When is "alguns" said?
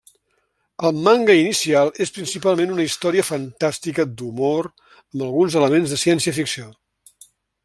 5.31-5.63